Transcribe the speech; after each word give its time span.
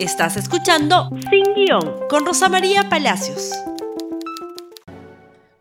Estás 0.00 0.38
escuchando 0.38 1.10
Sin 1.28 1.44
Guión 1.52 2.08
con 2.08 2.24
Rosa 2.24 2.48
María 2.48 2.88
Palacios. 2.88 3.52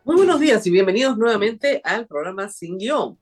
Muy 0.06 0.16
buenos 0.16 0.40
días 0.40 0.66
y 0.66 0.72
bienvenidos 0.72 1.18
nuevamente 1.18 1.82
al 1.84 2.08
programa 2.08 2.48
Sin 2.48 2.78
Guión. 2.78 3.20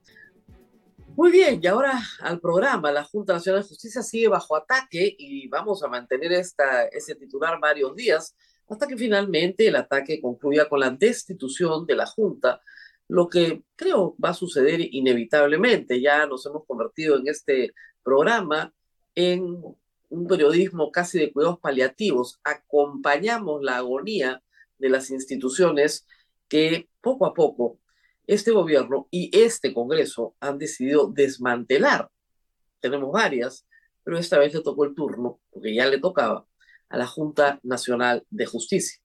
Muy 1.16 1.32
bien, 1.32 1.60
y 1.60 1.66
ahora 1.66 2.00
al 2.20 2.40
programa. 2.40 2.92
La 2.92 3.04
Junta 3.04 3.34
Nacional 3.34 3.64
de 3.64 3.68
Justicia 3.68 4.04
sigue 4.04 4.28
bajo 4.28 4.56
ataque 4.56 5.16
y 5.18 5.48
vamos 5.48 5.82
a 5.82 5.88
mantener 5.88 6.34
esta, 6.34 6.86
ese 6.86 7.16
titular 7.16 7.60
varios 7.60 7.96
días 7.96 8.36
hasta 8.70 8.86
que 8.86 8.96
finalmente 8.96 9.68
el 9.68 9.76
ataque 9.76 10.22
concluya 10.22 10.70
con 10.70 10.82
la 10.82 10.92
destitución 10.92 11.88
de 11.88 11.96
la 11.96 12.06
Junta, 12.06 12.62
lo 13.08 13.28
que 13.28 13.64
creo 13.76 14.16
va 14.24 14.30
a 14.30 14.36
suceder 14.36 14.82
inevitablemente. 14.82 16.00
Ya 16.00 16.28
nos 16.28 16.46
hemos 16.46 16.64
convertido 16.68 17.18
en 17.18 17.28
este 17.28 17.74
programa 18.04 18.72
en 19.16 19.64
un 20.10 20.28
periodismo 20.28 20.92
casi 20.92 21.20
de 21.20 21.32
cuidados 21.32 21.60
paliativos, 21.60 22.40
acompañamos 22.44 23.62
la 23.62 23.78
agonía 23.78 24.42
de 24.78 24.90
las 24.90 25.10
instituciones 25.10 26.06
que 26.48 26.90
poco 27.02 27.26
a 27.26 27.34
poco 27.34 27.80
este 28.26 28.52
gobierno 28.52 29.08
y 29.10 29.30
este 29.38 29.74
Congreso 29.74 30.36
han 30.40 30.58
decidido 30.58 31.08
desmantelar. 31.08 32.10
Tenemos 32.80 33.12
varias, 33.12 33.66
pero 34.04 34.18
esta 34.18 34.38
vez 34.38 34.54
le 34.54 34.62
tocó 34.62 34.86
el 34.86 34.94
turno, 34.94 35.40
porque 35.50 35.74
ya 35.74 35.88
le 35.88 36.00
tocaba, 36.00 36.46
a 36.90 36.98
la 36.98 37.08
Junta 37.08 37.60
Nacional 37.64 38.26
de 38.30 38.46
Justicia. 38.46 39.02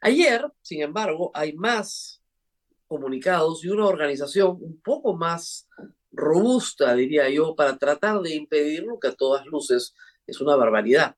Ayer, 0.00 0.46
sin 0.60 0.82
embargo, 0.82 1.30
hay 1.34 1.54
más 1.54 2.22
comunicados 2.86 3.64
y 3.64 3.68
una 3.68 3.86
organización 3.86 4.58
un 4.60 4.80
poco 4.80 5.16
más 5.16 5.68
robusta, 6.12 6.94
diría 6.94 7.28
yo, 7.30 7.56
para 7.56 7.78
tratar 7.78 8.20
de 8.20 8.34
impedir 8.34 8.84
lo 8.84 8.98
que 8.98 9.08
a 9.08 9.14
todas 9.14 9.46
luces 9.46 9.94
es 10.26 10.40
una 10.40 10.56
barbaridad. 10.56 11.16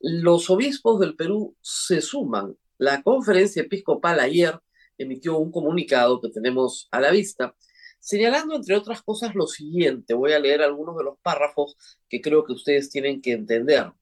Los 0.00 0.48
obispos 0.50 0.98
del 1.00 1.16
Perú 1.16 1.56
se 1.60 2.00
suman. 2.00 2.56
La 2.78 3.02
conferencia 3.02 3.62
episcopal 3.62 4.20
ayer 4.20 4.58
emitió 4.96 5.38
un 5.38 5.50
comunicado 5.50 6.20
que 6.20 6.30
tenemos 6.30 6.88
a 6.90 7.00
la 7.00 7.10
vista, 7.10 7.54
señalando, 7.98 8.54
entre 8.54 8.76
otras 8.76 9.02
cosas, 9.02 9.34
lo 9.34 9.46
siguiente. 9.46 10.14
Voy 10.14 10.32
a 10.32 10.38
leer 10.38 10.62
algunos 10.62 10.96
de 10.96 11.04
los 11.04 11.18
párrafos 11.20 11.76
que 12.08 12.20
creo 12.20 12.44
que 12.44 12.54
ustedes 12.54 12.90
tienen 12.90 13.20
que 13.20 13.32
entender. 13.32 13.92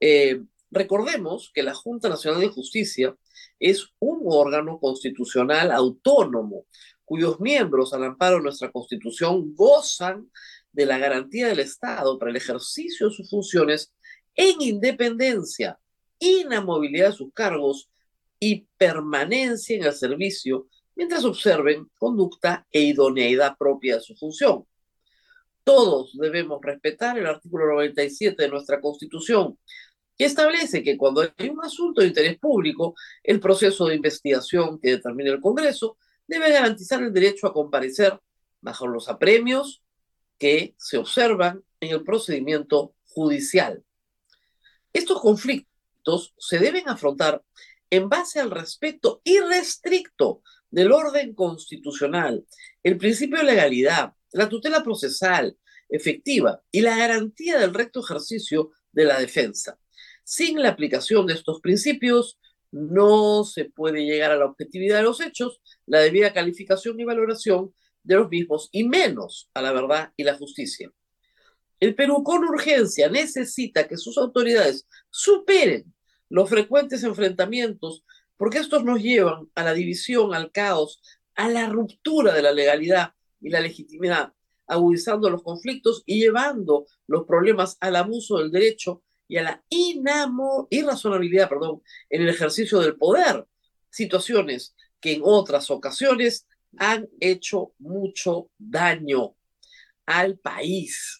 Eh, 0.00 0.42
recordemos 0.70 1.50
que 1.54 1.62
la 1.62 1.74
Junta 1.74 2.08
Nacional 2.08 2.40
de 2.40 2.48
Justicia 2.48 3.16
es 3.58 3.88
un 3.98 4.22
órgano 4.24 4.78
constitucional 4.80 5.70
autónomo, 5.70 6.66
cuyos 7.04 7.38
miembros, 7.40 7.92
al 7.92 8.04
amparo 8.04 8.36
de 8.36 8.44
nuestra 8.44 8.72
Constitución, 8.72 9.54
gozan 9.54 10.30
de 10.72 10.86
la 10.86 10.98
garantía 10.98 11.48
del 11.48 11.60
Estado 11.60 12.18
para 12.18 12.30
el 12.30 12.36
ejercicio 12.36 13.08
de 13.08 13.14
sus 13.14 13.28
funciones 13.28 13.92
en 14.34 14.60
independencia, 14.62 15.78
inamovilidad 16.18 17.10
de 17.10 17.16
sus 17.16 17.32
cargos 17.32 17.90
y 18.38 18.66
permanencia 18.76 19.76
en 19.76 19.84
el 19.84 19.92
servicio 19.92 20.68
mientras 20.94 21.24
observen 21.24 21.90
conducta 21.96 22.66
e 22.70 22.80
idoneidad 22.80 23.56
propia 23.56 23.96
de 23.96 24.02
su 24.02 24.14
función. 24.16 24.66
Todos 25.64 26.16
debemos 26.18 26.60
respetar 26.60 27.18
el 27.18 27.26
artículo 27.26 27.66
97 27.74 28.42
de 28.42 28.48
nuestra 28.48 28.80
Constitución, 28.80 29.58
que 30.18 30.24
establece 30.24 30.82
que 30.82 30.96
cuando 30.96 31.22
hay 31.22 31.48
un 31.48 31.64
asunto 31.64 32.00
de 32.00 32.08
interés 32.08 32.38
público, 32.38 32.94
el 33.22 33.40
proceso 33.40 33.86
de 33.86 33.94
investigación 33.94 34.78
que 34.80 34.90
determine 34.92 35.30
el 35.30 35.40
Congreso 35.40 35.96
debe 36.26 36.50
garantizar 36.50 37.02
el 37.02 37.12
derecho 37.12 37.46
a 37.46 37.52
comparecer 37.52 38.18
bajo 38.60 38.86
los 38.86 39.08
apremios 39.08 39.81
que 40.42 40.74
se 40.76 40.98
observan 40.98 41.62
en 41.78 41.92
el 41.92 42.02
procedimiento 42.02 42.96
judicial. 43.04 43.84
Estos 44.92 45.20
conflictos 45.20 46.34
se 46.36 46.58
deben 46.58 46.88
afrontar 46.88 47.44
en 47.88 48.08
base 48.08 48.40
al 48.40 48.50
respeto 48.50 49.20
irrestricto 49.22 50.42
del 50.68 50.90
orden 50.90 51.32
constitucional, 51.36 52.44
el 52.82 52.98
principio 52.98 53.38
de 53.38 53.44
legalidad, 53.44 54.14
la 54.32 54.48
tutela 54.48 54.82
procesal 54.82 55.56
efectiva 55.88 56.60
y 56.72 56.80
la 56.80 56.96
garantía 56.96 57.56
del 57.56 57.72
recto 57.72 58.00
ejercicio 58.00 58.72
de 58.90 59.04
la 59.04 59.20
defensa. 59.20 59.78
Sin 60.24 60.60
la 60.60 60.70
aplicación 60.70 61.24
de 61.24 61.34
estos 61.34 61.60
principios, 61.60 62.40
no 62.72 63.44
se 63.44 63.66
puede 63.66 64.04
llegar 64.04 64.32
a 64.32 64.36
la 64.36 64.46
objetividad 64.46 64.96
de 64.96 65.04
los 65.04 65.20
hechos, 65.20 65.60
la 65.86 66.00
debida 66.00 66.32
calificación 66.32 66.98
y 66.98 67.04
valoración 67.04 67.72
de 68.02 68.16
los 68.16 68.28
mismos 68.28 68.68
y 68.72 68.84
menos 68.84 69.50
a 69.54 69.62
la 69.62 69.72
verdad 69.72 70.12
y 70.16 70.24
la 70.24 70.36
justicia. 70.36 70.90
El 71.80 71.94
Perú 71.94 72.22
con 72.22 72.44
urgencia 72.44 73.08
necesita 73.08 73.88
que 73.88 73.96
sus 73.96 74.16
autoridades 74.18 74.86
superen 75.10 75.92
los 76.28 76.48
frecuentes 76.48 77.02
enfrentamientos 77.02 78.04
porque 78.36 78.58
estos 78.58 78.84
nos 78.84 79.02
llevan 79.02 79.48
a 79.54 79.64
la 79.64 79.74
división, 79.74 80.34
al 80.34 80.50
caos, 80.50 81.00
a 81.34 81.48
la 81.48 81.68
ruptura 81.68 82.34
de 82.34 82.42
la 82.42 82.52
legalidad 82.52 83.12
y 83.40 83.50
la 83.50 83.60
legitimidad, 83.60 84.32
agudizando 84.66 85.28
los 85.30 85.42
conflictos 85.42 86.02
y 86.06 86.20
llevando 86.20 86.86
los 87.06 87.24
problemas 87.24 87.76
al 87.80 87.96
abuso 87.96 88.38
del 88.38 88.50
derecho 88.50 89.02
y 89.28 89.36
a 89.38 89.42
la 89.42 89.64
inamo, 89.68 90.68
irrazonabilidad 90.70 91.48
perdón, 91.48 91.82
en 92.10 92.22
el 92.22 92.28
ejercicio 92.28 92.80
del 92.80 92.96
poder, 92.96 93.46
situaciones 93.90 94.74
que 95.00 95.14
en 95.14 95.22
otras 95.24 95.70
ocasiones 95.70 96.46
han 96.78 97.08
hecho 97.20 97.74
mucho 97.78 98.50
daño 98.58 99.36
al 100.06 100.38
país. 100.38 101.18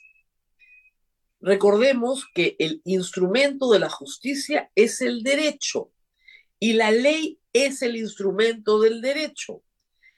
Recordemos 1.41 2.27
que 2.35 2.57
el 2.59 2.81
instrumento 2.85 3.71
de 3.71 3.81
la 3.81 3.89
justicia 3.91 4.71
es 4.75 5.01
el 5.01 5.23
derecho 5.23 5.93
y 6.59 6.75
la 6.75 6.93
ley 6.93 7.41
es 7.53 7.83
el 7.83 7.97
instrumento 7.97 8.81
del 8.81 9.01
derecho. 9.01 9.63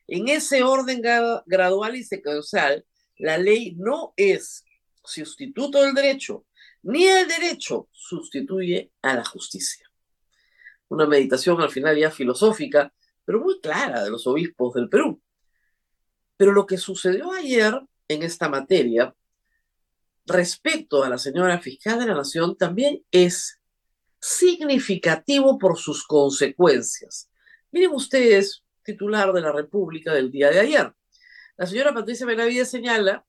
En 0.07 0.29
ese 0.29 0.63
orden 0.63 1.01
gradual 1.47 1.97
y 1.97 2.05
secuencial, 2.05 2.85
la 3.17 3.39
ley 3.39 3.75
no 3.77 4.13
es 4.17 4.65
sustituto 5.03 5.83
del 5.83 5.95
derecho, 5.95 6.45
ni 6.83 7.07
el 7.07 7.27
derecho 7.27 7.89
sustituye 7.91 8.93
a 9.01 9.15
la 9.15 9.25
justicia. 9.25 9.91
Una 10.89 11.07
meditación 11.07 11.61
al 11.61 11.71
final 11.71 11.99
ya 11.99 12.11
filosófica, 12.11 12.93
pero 13.25 13.41
muy 13.41 13.61
clara 13.61 14.05
de 14.05 14.11
los 14.11 14.27
obispos 14.27 14.75
del 14.75 14.89
Perú. 14.89 15.21
Pero 16.37 16.53
lo 16.53 16.67
que 16.67 16.79
sucedió 16.79 17.33
ayer 17.33 17.81
en 18.09 18.23
esta 18.23 18.49
materia 18.49 19.15
respecto 20.27 21.05
a 21.05 21.09
la 21.09 21.19
señora 21.19 21.59
fiscal 21.61 21.99
de 21.99 22.07
la 22.07 22.15
Nación 22.15 22.57
también 22.57 23.05
es 23.11 23.61
significativo 24.21 25.59
por 25.59 25.79
sus 25.79 26.07
consecuencias. 26.07 27.31
Miren 27.71 27.91
ustedes, 27.93 28.63
titular 28.83 29.33
de 29.33 29.41
la 29.41 29.53
República 29.53 30.13
del 30.15 30.31
día 30.31 30.51
de 30.51 30.61
ayer. 30.61 30.95
La 31.57 31.67
señora 31.67 31.93
Patricia 31.93 32.27
Benavides 32.27 32.71
señala, 32.71 33.25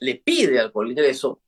le 0.00 0.16
pide 0.16 0.60
al 0.60 0.72
Congreso 0.72 1.42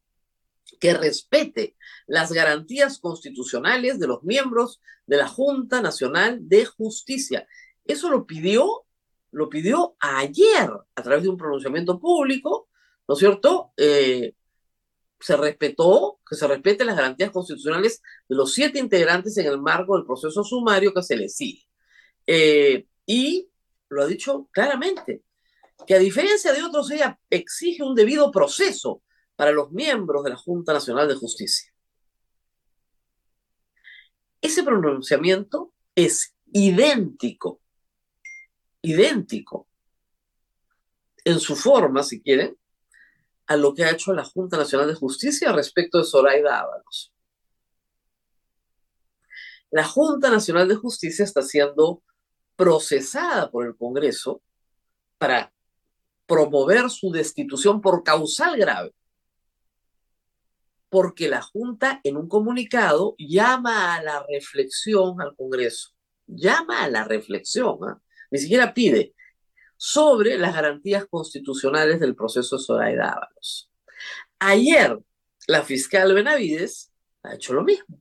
que 0.78 0.94
respete 0.94 1.76
las 2.06 2.32
garantías 2.32 2.98
constitucionales 2.98 3.98
de 3.98 4.06
los 4.06 4.22
miembros 4.22 4.80
de 5.06 5.18
la 5.18 5.28
Junta 5.28 5.82
Nacional 5.82 6.48
de 6.48 6.64
Justicia. 6.64 7.46
Eso 7.90 8.10
lo 8.10 8.26
pidió 8.26 8.86
lo 9.32 9.48
pidió 9.48 9.96
ayer 10.00 10.70
a 10.94 11.02
través 11.02 11.22
de 11.22 11.28
un 11.28 11.36
pronunciamiento 11.36 11.98
público, 12.00 12.68
¿no 13.06 13.14
es 13.14 13.18
cierto? 13.18 13.72
Eh, 13.76 14.34
se 15.20 15.36
respetó, 15.36 16.20
que 16.28 16.34
se 16.34 16.46
respeten 16.46 16.86
las 16.86 16.96
garantías 16.96 17.30
constitucionales 17.30 18.02
de 18.28 18.36
los 18.36 18.52
siete 18.52 18.78
integrantes 18.78 19.36
en 19.36 19.46
el 19.46 19.60
marco 19.60 19.96
del 19.96 20.06
proceso 20.06 20.42
sumario 20.42 20.94
que 20.94 21.02
se 21.02 21.16
les 21.16 21.36
sigue. 21.36 21.62
Eh, 22.26 22.86
y 23.06 23.48
lo 23.88 24.02
ha 24.02 24.06
dicho 24.06 24.48
claramente, 24.50 25.22
que 25.86 25.94
a 25.94 25.98
diferencia 25.98 26.52
de 26.52 26.62
otros, 26.62 26.90
ella 26.90 27.18
exige 27.28 27.82
un 27.82 27.94
debido 27.94 28.30
proceso 28.30 29.02
para 29.36 29.52
los 29.52 29.70
miembros 29.72 30.24
de 30.24 30.30
la 30.30 30.36
Junta 30.36 30.72
Nacional 30.72 31.08
de 31.08 31.14
Justicia. 31.14 31.72
Ese 34.40 34.62
pronunciamiento 34.62 35.72
es 35.94 36.34
idéntico 36.52 37.59
idéntico 38.82 39.66
en 41.24 41.40
su 41.40 41.56
forma, 41.56 42.02
si 42.02 42.22
quieren, 42.22 42.56
a 43.46 43.56
lo 43.56 43.74
que 43.74 43.84
ha 43.84 43.90
hecho 43.90 44.12
la 44.12 44.24
Junta 44.24 44.56
Nacional 44.56 44.88
de 44.88 44.94
Justicia 44.94 45.52
respecto 45.52 45.98
de 45.98 46.04
Zoraida 46.04 46.60
Ábalos. 46.60 47.12
La 49.70 49.84
Junta 49.84 50.30
Nacional 50.30 50.68
de 50.68 50.76
Justicia 50.76 51.24
está 51.24 51.42
siendo 51.42 52.02
procesada 52.56 53.50
por 53.50 53.66
el 53.66 53.76
Congreso 53.76 54.42
para 55.18 55.52
promover 56.26 56.90
su 56.90 57.10
destitución 57.10 57.80
por 57.80 58.02
causal 58.02 58.56
grave, 58.56 58.94
porque 60.88 61.28
la 61.28 61.42
Junta 61.42 62.00
en 62.04 62.16
un 62.16 62.28
comunicado 62.28 63.14
llama 63.18 63.94
a 63.94 64.02
la 64.02 64.24
reflexión 64.28 65.20
al 65.20 65.34
Congreso, 65.36 65.90
llama 66.26 66.84
a 66.84 66.88
la 66.88 67.04
reflexión. 67.04 67.78
¿ah? 67.82 68.00
Ni 68.30 68.38
siquiera 68.38 68.72
pide, 68.74 69.14
sobre 69.76 70.38
las 70.38 70.54
garantías 70.54 71.06
constitucionales 71.06 72.00
del 72.00 72.14
proceso 72.14 72.56
de 72.56 72.62
Zoraida 72.62 73.12
Ábalos. 73.12 73.70
Ayer, 74.38 74.98
la 75.46 75.62
fiscal 75.62 76.12
Benavides 76.14 76.92
ha 77.22 77.34
hecho 77.34 77.54
lo 77.54 77.64
mismo. 77.64 78.00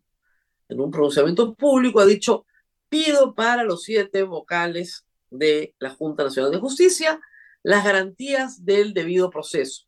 En 0.67 0.79
un 0.79 0.91
pronunciamiento 0.91 1.55
público 1.55 1.99
ha 1.99 2.05
dicho, 2.05 2.45
pido 2.89 3.33
para 3.33 3.63
los 3.63 3.83
siete 3.83 4.23
vocales 4.23 5.05
de 5.29 5.75
la 5.79 5.91
Junta 5.91 6.23
Nacional 6.23 6.51
de 6.51 6.59
Justicia 6.59 7.19
las 7.63 7.83
garantías 7.83 8.65
del 8.65 8.93
debido 8.93 9.29
proceso. 9.29 9.85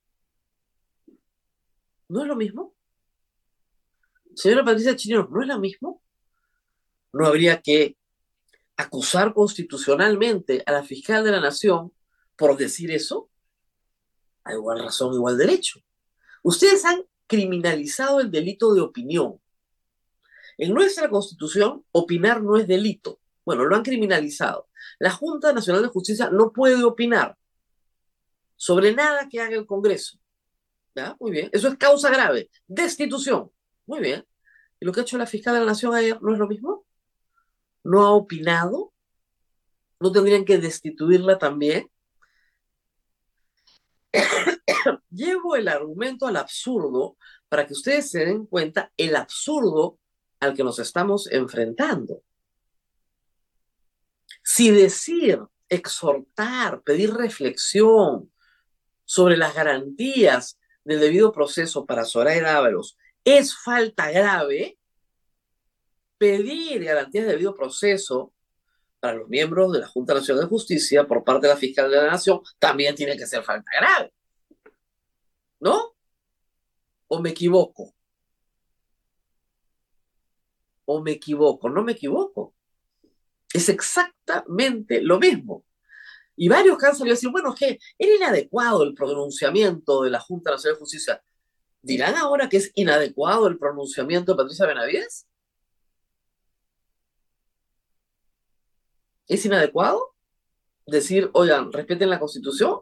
¿No 2.08 2.22
es 2.22 2.28
lo 2.28 2.36
mismo? 2.36 2.76
Señora 4.36 4.64
Patricia 4.64 4.96
Chino, 4.96 5.28
¿no 5.32 5.42
es 5.42 5.48
lo 5.48 5.60
mismo? 5.60 6.02
¿No 7.14 7.26
habría 7.26 7.62
que 7.62 7.98
acusar 8.82 9.34
constitucionalmente 9.34 10.64
a 10.66 10.72
la 10.72 10.84
fiscal 10.84 11.24
de 11.24 11.32
la 11.32 11.40
nación 11.40 11.94
por 12.36 12.58
decir 12.58 12.92
eso? 12.92 13.30
A 14.44 14.54
igual 14.54 14.84
razón, 14.84 15.14
igual 15.14 15.38
derecho. 15.38 15.80
Ustedes 16.44 16.84
han 16.86 17.04
criminalizado 17.28 18.20
el 18.20 18.32
delito 18.32 18.74
de 18.74 18.82
opinión. 18.82 19.40
En 20.58 20.74
nuestra 20.74 21.10
constitución, 21.10 21.86
opinar 21.92 22.42
no 22.44 22.58
es 22.58 22.68
delito. 22.68 23.20
Bueno, 23.46 23.66
lo 23.66 23.76
han 23.76 23.84
criminalizado. 23.84 24.68
La 25.00 25.12
Junta 25.12 25.54
Nacional 25.54 25.82
de 25.82 25.88
Justicia 25.88 26.30
no 26.30 26.52
puede 26.52 26.84
opinar 26.84 27.38
sobre 28.56 28.94
nada 28.94 29.28
que 29.30 29.40
haga 29.40 29.56
el 29.56 29.66
Congreso. 29.66 30.20
¿Ya? 30.94 31.16
Muy 31.20 31.32
bien. 31.32 31.50
Eso 31.52 31.68
es 31.68 31.78
causa 31.78 32.10
grave. 32.10 32.50
Destitución. 32.68 33.52
Muy 33.86 34.02
bien. 34.02 34.26
¿Y 34.80 34.86
lo 34.86 34.92
que 34.92 35.00
ha 35.00 35.04
hecho 35.04 35.18
la 35.18 35.26
fiscal 35.26 35.54
de 35.54 35.62
la 35.62 35.68
Nación 35.68 35.96
ayer 35.96 36.22
no 36.22 36.34
es 36.34 36.40
lo 36.40 36.48
mismo? 36.48 36.86
¿No 37.84 38.06
ha 38.06 38.12
opinado? 38.12 38.94
¿No 40.00 40.12
tendrían 40.12 40.46
que 40.46 40.58
destituirla 40.58 41.38
también? 41.38 41.90
Llevo 45.10 45.56
el 45.56 45.68
argumento 45.68 46.28
al 46.28 46.38
absurdo 46.38 47.18
para 47.50 47.66
que 47.66 47.74
ustedes 47.74 48.10
se 48.10 48.26
den 48.26 48.46
cuenta 48.46 48.92
el 48.98 49.16
absurdo 49.16 50.00
al 50.40 50.56
que 50.56 50.64
nos 50.64 50.80
estamos 50.80 51.32
enfrentando. 51.32 52.24
Si 54.44 54.72
decir, 54.72 55.40
exhortar, 55.70 56.82
pedir 56.82 57.14
reflexión 57.14 58.32
sobre 59.06 59.38
las 59.38 59.54
garantías 59.54 60.60
del 60.84 61.00
debido 61.00 61.32
proceso 61.32 61.86
para 61.86 62.06
Soraya 62.06 62.58
Ábalos 62.58 62.98
es 63.24 63.56
falta 63.56 64.10
grave, 64.12 64.80
pedir 66.22 66.84
garantías 66.84 67.26
de 67.26 67.32
debido 67.32 67.56
proceso 67.56 68.32
para 69.00 69.16
los 69.16 69.28
miembros 69.28 69.74
de 69.74 69.80
la 69.80 69.88
Junta 69.88 70.14
Nacional 70.14 70.44
de 70.44 70.50
Justicia 70.50 71.08
por 71.08 71.24
parte 71.24 71.48
de 71.48 71.54
la 71.54 71.60
fiscal 71.60 71.90
de 71.90 71.98
la 71.98 72.12
Nación 72.12 72.42
también 72.60 72.94
tiene 72.94 73.18
que 73.18 73.26
ser 73.26 73.44
falta 73.44 73.72
grave. 73.76 74.14
¿No? 75.60 75.96
¿O 77.08 77.20
me 77.20 77.32
equivoco? 77.32 77.96
¿O 80.86 81.02
me 81.02 81.14
equivoco? 81.14 81.70
No 81.72 81.82
me 81.82 81.94
equivoco. 81.94 82.54
Es 83.52 83.68
exactamente 83.70 85.02
lo 85.02 85.18
mismo. 85.18 85.66
Y 86.36 86.50
varios 86.50 86.78
que 86.78 86.86
han 86.86 86.96
salido 86.96 87.14
a 87.14 87.18
decir, 87.18 87.32
bueno, 87.32 87.56
que 87.56 87.80
era 87.98 88.16
inadecuado 88.16 88.84
el 88.84 88.94
pronunciamiento 88.94 90.04
de 90.04 90.12
la 90.12 90.20
Junta 90.20 90.52
Nacional 90.52 90.76
de 90.76 90.82
Justicia. 90.82 91.24
¿Dirán 91.82 92.16
ahora 92.16 92.48
que 92.48 92.58
es 92.58 92.72
inadecuado 92.76 93.48
el 93.48 93.58
pronunciamiento 93.58 94.34
de 94.34 94.38
Patricia 94.38 94.68
Benavides? 94.68 95.26
¿Es 99.32 99.46
inadecuado 99.46 100.14
decir, 100.86 101.30
oigan, 101.32 101.72
respeten 101.72 102.10
la 102.10 102.20
Constitución? 102.20 102.82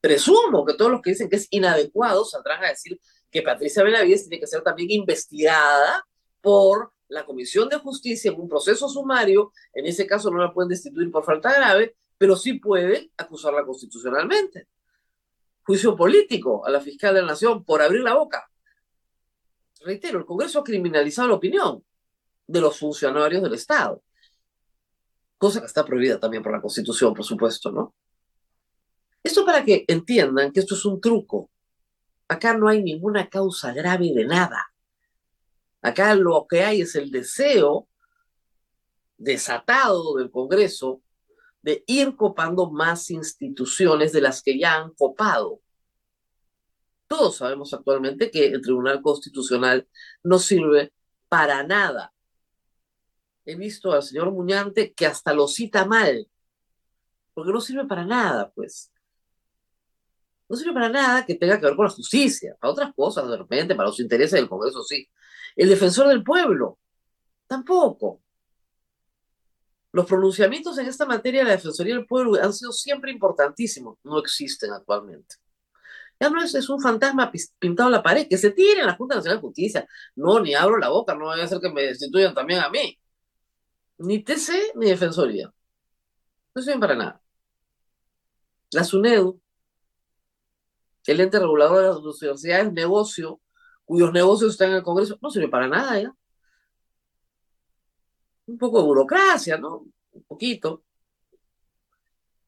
Presumo 0.00 0.64
que 0.64 0.74
todos 0.74 0.92
los 0.92 1.02
que 1.02 1.10
dicen 1.10 1.28
que 1.28 1.34
es 1.34 1.48
inadecuado 1.50 2.24
saldrán 2.24 2.62
a 2.64 2.68
decir 2.68 3.00
que 3.28 3.42
Patricia 3.42 3.82
Benavides 3.82 4.28
tiene 4.28 4.38
que 4.38 4.46
ser 4.46 4.62
también 4.62 4.90
investigada 4.92 6.06
por 6.40 6.92
la 7.08 7.26
Comisión 7.26 7.68
de 7.68 7.78
Justicia 7.78 8.30
en 8.30 8.40
un 8.40 8.48
proceso 8.48 8.88
sumario. 8.88 9.52
En 9.74 9.86
ese 9.86 10.06
caso 10.06 10.30
no 10.30 10.38
la 10.38 10.54
pueden 10.54 10.68
destituir 10.68 11.10
por 11.10 11.24
falta 11.24 11.52
grave, 11.52 11.96
pero 12.16 12.36
sí 12.36 12.54
pueden 12.54 13.10
acusarla 13.16 13.64
constitucionalmente 13.64 14.68
juicio 15.64 15.96
político 15.96 16.64
a 16.64 16.70
la 16.70 16.80
fiscal 16.80 17.14
de 17.14 17.22
la 17.22 17.28
Nación 17.28 17.64
por 17.64 17.82
abrir 17.82 18.02
la 18.02 18.14
boca. 18.14 18.48
Reitero, 19.80 20.20
el 20.20 20.24
Congreso 20.24 20.60
ha 20.60 20.64
criminalizado 20.64 21.28
la 21.28 21.34
opinión 21.34 21.84
de 22.46 22.60
los 22.60 22.78
funcionarios 22.78 23.42
del 23.42 23.54
Estado, 23.54 24.02
cosa 25.40 25.60
que 25.60 25.66
está 25.66 25.86
prohibida 25.86 26.20
también 26.20 26.42
por 26.42 26.52
la 26.52 26.60
Constitución, 26.60 27.14
por 27.14 27.24
supuesto, 27.24 27.72
¿no? 27.72 27.94
Esto 29.22 29.46
para 29.46 29.64
que 29.64 29.86
entiendan 29.88 30.52
que 30.52 30.60
esto 30.60 30.74
es 30.74 30.84
un 30.84 31.00
truco. 31.00 31.50
Acá 32.28 32.54
no 32.54 32.68
hay 32.68 32.82
ninguna 32.82 33.26
causa 33.30 33.72
grave 33.72 34.12
de 34.14 34.26
nada. 34.26 34.70
Acá 35.80 36.14
lo 36.14 36.46
que 36.46 36.62
hay 36.62 36.82
es 36.82 36.94
el 36.94 37.10
deseo 37.10 37.88
desatado 39.16 40.16
del 40.16 40.30
Congreso 40.30 41.00
de 41.62 41.84
ir 41.86 42.16
copando 42.16 42.70
más 42.70 43.10
instituciones 43.10 44.12
de 44.12 44.20
las 44.20 44.42
que 44.42 44.58
ya 44.58 44.74
han 44.74 44.92
copado. 44.92 45.62
Todos 47.06 47.36
sabemos 47.38 47.72
actualmente 47.72 48.30
que 48.30 48.44
el 48.44 48.60
Tribunal 48.60 49.00
Constitucional 49.00 49.88
no 50.22 50.38
sirve 50.38 50.92
para 51.30 51.62
nada. 51.62 52.12
He 53.50 53.56
visto 53.56 53.92
al 53.92 54.04
señor 54.04 54.30
Muñante 54.30 54.92
que 54.92 55.06
hasta 55.06 55.34
lo 55.34 55.48
cita 55.48 55.84
mal, 55.84 56.28
porque 57.34 57.52
no 57.52 57.60
sirve 57.60 57.84
para 57.84 58.04
nada, 58.04 58.48
pues. 58.54 58.92
No 60.48 60.54
sirve 60.54 60.72
para 60.72 60.88
nada 60.88 61.26
que 61.26 61.34
tenga 61.34 61.58
que 61.58 61.66
ver 61.66 61.74
con 61.74 61.86
la 61.86 61.90
justicia, 61.90 62.56
para 62.60 62.72
otras 62.72 62.94
cosas, 62.94 63.28
de 63.28 63.36
repente, 63.36 63.74
para 63.74 63.88
los 63.88 63.98
intereses 63.98 64.32
del 64.32 64.48
Congreso, 64.48 64.84
sí. 64.84 65.08
El 65.56 65.68
defensor 65.68 66.06
del 66.06 66.22
pueblo, 66.22 66.78
tampoco. 67.48 68.22
Los 69.90 70.06
pronunciamientos 70.06 70.78
en 70.78 70.86
esta 70.86 71.04
materia 71.04 71.40
de 71.40 71.46
la 71.46 71.56
Defensoría 71.56 71.96
del 71.96 72.06
Pueblo 72.06 72.40
han 72.40 72.52
sido 72.52 72.70
siempre 72.70 73.10
importantísimos, 73.10 73.98
no 74.04 74.20
existen 74.20 74.70
actualmente. 74.72 75.34
Ya 76.20 76.30
no 76.30 76.40
es, 76.40 76.54
es 76.54 76.68
un 76.68 76.80
fantasma 76.80 77.32
pintado 77.58 77.88
en 77.88 77.94
la 77.94 78.02
pared, 78.02 78.28
que 78.28 78.38
se 78.38 78.52
tire 78.52 78.80
en 78.80 78.86
la 78.86 78.94
Junta 78.94 79.16
Nacional 79.16 79.38
de 79.38 79.42
Justicia. 79.48 79.88
No, 80.14 80.38
ni 80.38 80.54
abro 80.54 80.78
la 80.78 80.90
boca, 80.90 81.16
no 81.16 81.24
voy 81.24 81.40
a 81.40 81.44
hacer 81.44 81.58
que 81.60 81.70
me 81.70 81.82
destituyan 81.82 82.32
también 82.32 82.60
a 82.60 82.68
mí. 82.68 82.96
Ni 84.00 84.22
TC 84.24 84.72
ni 84.76 84.88
Defensoría. 84.88 85.52
No 86.54 86.62
sirven 86.62 86.80
para 86.80 86.94
nada. 86.96 87.22
La 88.72 88.84
SUNEDU, 88.84 89.40
el 91.06 91.20
ente 91.20 91.38
regulador 91.38 91.78
de 91.78 91.88
las 91.88 91.98
universidades, 91.98 92.72
negocio, 92.72 93.40
cuyos 93.84 94.12
negocios 94.12 94.52
están 94.52 94.70
en 94.70 94.76
el 94.76 94.82
Congreso, 94.82 95.18
no 95.20 95.30
sirve 95.30 95.48
para 95.48 95.68
nada 95.68 96.14
un 98.46 98.58
poco 98.58 98.78
de 98.80 98.84
burocracia, 98.84 99.56
¿no? 99.58 99.86
Un 100.12 100.22
poquito. 100.24 100.82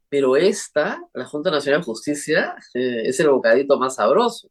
Pero 0.09 0.37
esta, 0.37 1.00
la 1.15 1.25
Junta 1.25 1.50
Nacional 1.50 1.81
de 1.81 1.87
Justicia, 1.87 2.57
eh, 2.75 3.03
es 3.07 3.19
el 3.21 3.31
bocadito 3.31 3.79
más 3.79 3.97
sabroso, 3.97 4.50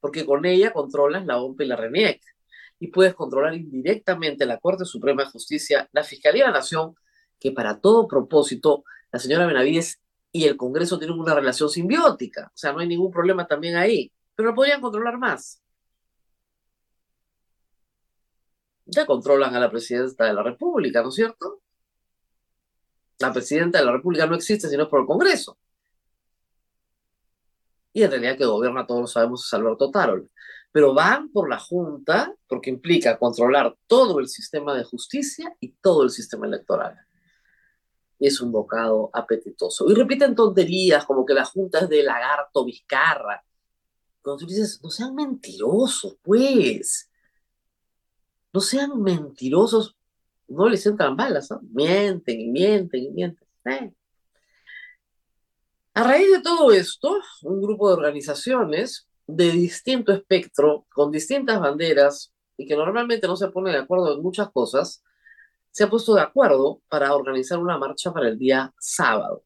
porque 0.00 0.26
con 0.26 0.44
ella 0.44 0.72
controlas 0.72 1.24
la 1.24 1.40
OMP 1.40 1.62
y 1.62 1.66
la 1.66 1.76
RENIEC, 1.76 2.20
y 2.80 2.88
puedes 2.88 3.14
controlar 3.14 3.54
indirectamente 3.54 4.46
la 4.46 4.58
Corte 4.58 4.84
Suprema 4.84 5.24
de 5.24 5.30
Justicia, 5.30 5.88
la 5.92 6.04
Fiscalía 6.04 6.44
de 6.44 6.50
la 6.50 6.58
Nación, 6.58 6.94
que 7.40 7.52
para 7.52 7.80
todo 7.80 8.08
propósito, 8.08 8.84
la 9.12 9.18
señora 9.18 9.46
Benavides 9.46 10.00
y 10.32 10.44
el 10.44 10.56
Congreso 10.56 10.98
tienen 10.98 11.18
una 11.18 11.34
relación 11.34 11.68
simbiótica, 11.70 12.50
o 12.54 12.56
sea, 12.56 12.72
no 12.72 12.80
hay 12.80 12.88
ningún 12.88 13.10
problema 13.10 13.46
también 13.46 13.76
ahí, 13.76 14.12
pero 14.34 14.50
lo 14.50 14.54
podrían 14.54 14.80
controlar 14.80 15.18
más. 15.18 15.62
ya 18.88 19.06
controlan 19.06 19.54
a 19.54 19.60
la 19.60 19.70
presidenta 19.70 20.24
de 20.24 20.32
la 20.32 20.42
República, 20.42 21.02
¿no 21.02 21.10
es 21.10 21.14
cierto? 21.14 21.60
La 23.18 23.32
presidenta 23.32 23.78
de 23.78 23.84
la 23.84 23.92
República 23.92 24.26
no 24.26 24.34
existe 24.34 24.68
sino 24.68 24.88
por 24.88 25.00
el 25.00 25.06
Congreso. 25.06 25.58
Y 27.92 28.02
en 28.02 28.10
realidad 28.10 28.36
que 28.36 28.44
gobierna, 28.46 28.86
todos 28.86 29.00
lo 29.00 29.06
sabemos, 29.06 29.46
es 29.46 29.52
Alberto 29.54 29.90
Tarol. 29.90 30.30
Pero 30.78 30.94
van 30.94 31.28
por 31.32 31.50
la 31.50 31.58
Junta 31.58 32.32
porque 32.46 32.70
implica 32.70 33.18
controlar 33.18 33.76
todo 33.88 34.20
el 34.20 34.28
sistema 34.28 34.76
de 34.76 34.84
justicia 34.84 35.52
y 35.58 35.72
todo 35.72 36.04
el 36.04 36.10
sistema 36.10 36.46
electoral. 36.46 36.96
Es 38.20 38.40
un 38.40 38.52
bocado 38.52 39.10
apetitoso. 39.12 39.90
Y 39.90 39.94
repiten 39.96 40.36
tonterías 40.36 41.04
como 41.04 41.26
que 41.26 41.34
la 41.34 41.44
Junta 41.44 41.80
es 41.80 41.88
de 41.88 42.04
lagarto 42.04 42.64
Vizcarra. 42.64 43.44
Cuando 44.22 44.38
tú 44.38 44.46
dices, 44.46 44.78
no 44.80 44.88
sean 44.88 45.16
mentirosos, 45.16 46.16
pues 46.22 47.10
no 48.52 48.60
sean 48.60 49.02
mentirosos, 49.02 49.96
no 50.46 50.68
les 50.68 50.86
entran 50.86 51.16
balas. 51.16 51.48
Mienten 51.72 52.40
y 52.40 52.50
mienten 52.50 53.02
y 53.02 53.10
mienten. 53.10 53.48
Eh. 53.64 53.92
A 55.94 56.04
raíz 56.04 56.30
de 56.30 56.40
todo 56.40 56.70
esto, 56.70 57.20
un 57.42 57.60
grupo 57.60 57.88
de 57.88 57.94
organizaciones 57.94 59.07
de 59.28 59.50
distinto 59.50 60.10
espectro, 60.10 60.86
con 60.88 61.12
distintas 61.12 61.60
banderas, 61.60 62.32
y 62.56 62.66
que 62.66 62.74
normalmente 62.74 63.28
no 63.28 63.36
se 63.36 63.48
pone 63.48 63.70
de 63.70 63.78
acuerdo 63.78 64.14
en 64.14 64.22
muchas 64.22 64.50
cosas, 64.50 65.04
se 65.70 65.84
ha 65.84 65.90
puesto 65.90 66.14
de 66.14 66.22
acuerdo 66.22 66.80
para 66.88 67.14
organizar 67.14 67.58
una 67.58 67.78
marcha 67.78 68.12
para 68.12 68.28
el 68.28 68.38
día 68.38 68.74
sábado. 68.80 69.44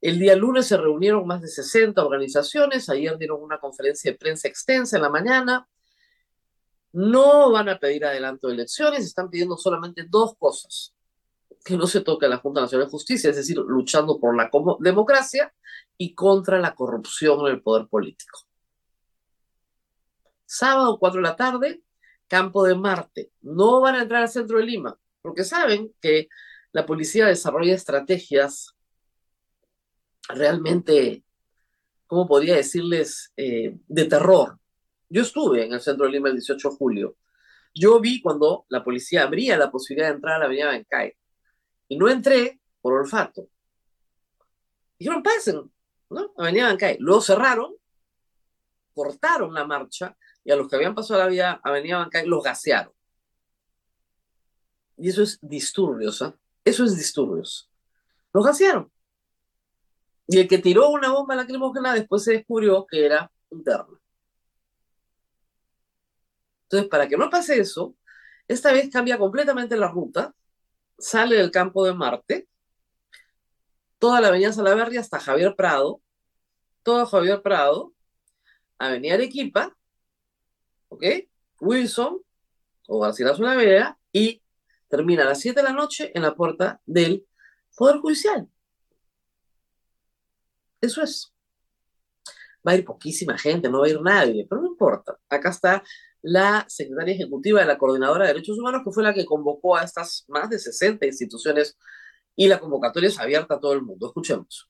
El 0.00 0.20
día 0.20 0.36
lunes 0.36 0.66
se 0.66 0.76
reunieron 0.76 1.26
más 1.26 1.42
de 1.42 1.48
60 1.48 2.02
organizaciones, 2.02 2.88
ayer 2.88 3.18
dieron 3.18 3.42
una 3.42 3.58
conferencia 3.58 4.12
de 4.12 4.18
prensa 4.18 4.46
extensa 4.46 4.96
en 4.96 5.02
la 5.02 5.10
mañana, 5.10 5.68
no 6.92 7.50
van 7.50 7.68
a 7.68 7.78
pedir 7.78 8.04
adelanto 8.04 8.46
de 8.46 8.54
elecciones, 8.54 9.04
están 9.04 9.28
pidiendo 9.28 9.56
solamente 9.56 10.06
dos 10.08 10.36
cosas. 10.38 10.94
Que 11.64 11.76
no 11.76 11.88
se 11.88 12.02
toque 12.02 12.28
la 12.28 12.36
Junta 12.36 12.60
Nacional 12.60 12.86
de 12.86 12.92
Justicia, 12.92 13.30
es 13.30 13.36
decir, 13.36 13.58
luchando 13.58 14.20
por 14.20 14.36
la 14.36 14.48
democracia 14.78 15.52
y 15.98 16.14
contra 16.14 16.60
la 16.60 16.74
corrupción 16.76 17.40
en 17.40 17.46
el 17.48 17.62
poder 17.62 17.88
político. 17.88 18.46
Sábado, 20.46 20.98
4 20.98 21.20
de 21.20 21.28
la 21.28 21.36
tarde, 21.36 21.82
Campo 22.28 22.64
de 22.64 22.76
Marte. 22.76 23.32
No 23.42 23.80
van 23.80 23.96
a 23.96 24.02
entrar 24.02 24.22
al 24.22 24.28
centro 24.28 24.58
de 24.58 24.64
Lima, 24.64 24.98
porque 25.20 25.44
saben 25.44 25.92
que 26.00 26.28
la 26.72 26.86
policía 26.86 27.26
desarrolla 27.26 27.74
estrategias 27.74 28.76
realmente, 30.28 31.24
¿cómo 32.06 32.26
podría 32.26 32.56
decirles?, 32.56 33.32
eh, 33.36 33.76
de 33.86 34.04
terror. 34.04 34.58
Yo 35.08 35.22
estuve 35.22 35.64
en 35.64 35.72
el 35.72 35.80
centro 35.80 36.06
de 36.06 36.12
Lima 36.12 36.28
el 36.28 36.34
18 36.34 36.70
de 36.70 36.76
julio. 36.76 37.16
Yo 37.74 38.00
vi 38.00 38.22
cuando 38.22 38.66
la 38.68 38.82
policía 38.82 39.24
abría 39.24 39.56
la 39.56 39.70
posibilidad 39.70 40.08
de 40.08 40.14
entrar 40.14 40.36
a 40.36 40.38
la 40.38 40.44
avenida 40.46 40.66
Bancay. 40.66 41.12
Y 41.88 41.98
no 41.98 42.08
entré 42.08 42.60
por 42.80 42.94
olfato. 42.94 43.48
Dijeron, 44.98 45.22
pasen, 45.22 45.70
¿no? 46.10 46.32
Avenida 46.38 46.68
Bancay. 46.68 46.96
Luego 47.00 47.20
cerraron, 47.20 47.74
cortaron 48.94 49.52
la 49.52 49.64
marcha 49.64 50.16
y 50.46 50.52
a 50.52 50.56
los 50.56 50.68
que 50.68 50.76
habían 50.76 50.94
pasado 50.94 51.18
la 51.18 51.26
vía 51.26 51.60
Avenida 51.64 51.98
Bancay 51.98 52.24
los 52.24 52.42
gasearon. 52.44 52.92
Y 54.96 55.08
eso 55.08 55.24
es 55.24 55.40
disturbios, 55.42 56.22
¿ah? 56.22 56.38
Eso 56.64 56.84
es 56.84 56.96
disturbios. 56.96 57.68
Los 58.32 58.46
gasearon. 58.46 58.90
Y 60.28 60.38
el 60.38 60.46
que 60.46 60.58
tiró 60.58 60.90
una 60.90 61.10
bomba 61.10 61.34
lacrimógena 61.34 61.94
después 61.94 62.22
se 62.22 62.34
descubrió 62.34 62.86
que 62.86 63.04
era 63.04 63.28
interna. 63.50 63.98
Entonces, 66.62 66.88
para 66.88 67.08
que 67.08 67.16
no 67.16 67.28
pase 67.28 67.58
eso, 67.58 67.96
esta 68.46 68.72
vez 68.72 68.88
cambia 68.88 69.18
completamente 69.18 69.76
la 69.76 69.88
ruta, 69.88 70.32
sale 70.96 71.36
del 71.36 71.50
campo 71.50 71.84
de 71.84 71.92
Marte, 71.92 72.48
toda 73.98 74.20
la 74.20 74.28
avenida 74.28 74.52
Salaverria 74.52 75.00
hasta 75.00 75.18
Javier 75.18 75.56
Prado, 75.56 76.00
todo 76.84 77.04
Javier 77.04 77.42
Prado, 77.42 77.92
avenida 78.78 79.14
Arequipa, 79.14 79.75
¿ok? 80.88 81.04
Wilson 81.60 82.20
o 82.88 83.00
Garcilaso 83.00 83.42
la 83.42 83.54
Vega 83.54 83.98
y 84.12 84.42
termina 84.88 85.22
a 85.22 85.26
las 85.26 85.40
7 85.40 85.60
de 85.60 85.64
la 85.64 85.72
noche 85.72 86.12
en 86.14 86.22
la 86.22 86.34
puerta 86.34 86.80
del 86.86 87.26
Poder 87.76 87.98
Judicial. 87.98 88.48
Eso 90.80 91.02
es. 91.02 91.32
Va 92.66 92.72
a 92.72 92.76
ir 92.76 92.84
poquísima 92.84 93.38
gente, 93.38 93.68
no 93.68 93.80
va 93.80 93.86
a 93.86 93.90
ir 93.90 94.00
nadie, 94.00 94.46
pero 94.48 94.60
no 94.60 94.68
importa. 94.68 95.16
Acá 95.28 95.50
está 95.50 95.82
la 96.22 96.64
secretaria 96.68 97.14
ejecutiva 97.14 97.60
de 97.60 97.66
la 97.66 97.78
Coordinadora 97.78 98.26
de 98.26 98.32
Derechos 98.32 98.58
Humanos, 98.58 98.82
que 98.84 98.90
fue 98.90 99.02
la 99.02 99.14
que 99.14 99.24
convocó 99.24 99.76
a 99.76 99.84
estas 99.84 100.24
más 100.28 100.50
de 100.50 100.58
60 100.58 101.06
instituciones 101.06 101.78
y 102.34 102.48
la 102.48 102.58
convocatoria 102.58 103.08
es 103.08 103.18
abierta 103.18 103.54
a 103.54 103.60
todo 103.60 103.72
el 103.72 103.82
mundo. 103.82 104.08
Escuchemos. 104.08 104.68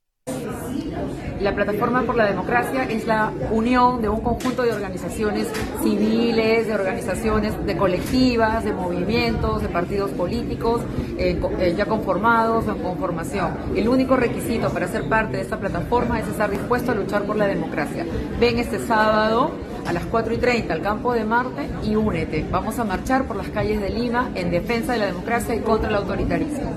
La 1.40 1.54
Plataforma 1.54 2.02
por 2.02 2.16
la 2.16 2.24
Democracia 2.26 2.84
es 2.84 3.06
la 3.06 3.30
unión 3.50 4.00
de 4.00 4.08
un 4.08 4.20
conjunto 4.20 4.62
de 4.62 4.72
organizaciones 4.72 5.48
civiles, 5.82 6.66
de 6.66 6.74
organizaciones, 6.74 7.66
de 7.66 7.76
colectivas, 7.76 8.64
de 8.64 8.72
movimientos, 8.72 9.60
de 9.60 9.68
partidos 9.68 10.10
políticos 10.12 10.80
eh, 11.18 11.38
eh, 11.58 11.74
ya 11.76 11.84
conformados 11.84 12.66
o 12.66 12.72
en 12.72 12.78
conformación. 12.78 13.54
El 13.76 13.88
único 13.88 14.16
requisito 14.16 14.70
para 14.70 14.88
ser 14.88 15.08
parte 15.08 15.36
de 15.36 15.42
esta 15.42 15.58
plataforma 15.58 16.18
es 16.20 16.28
estar 16.28 16.50
dispuesto 16.50 16.92
a 16.92 16.94
luchar 16.94 17.24
por 17.24 17.36
la 17.36 17.46
democracia. 17.46 18.06
Ven 18.40 18.58
este 18.58 18.78
sábado 18.78 19.50
a 19.86 19.92
las 19.92 20.04
4 20.06 20.34
y 20.34 20.38
30 20.38 20.72
al 20.72 20.80
campo 20.80 21.12
de 21.12 21.24
Marte 21.24 21.68
y 21.84 21.96
únete. 21.96 22.46
Vamos 22.50 22.78
a 22.78 22.84
marchar 22.84 23.26
por 23.26 23.36
las 23.36 23.48
calles 23.50 23.80
de 23.80 23.90
Lima 23.90 24.30
en 24.34 24.50
defensa 24.50 24.92
de 24.92 24.98
la 24.98 25.06
democracia 25.06 25.54
y 25.54 25.60
contra 25.60 25.90
el 25.90 25.96
autoritarismo. 25.96 26.72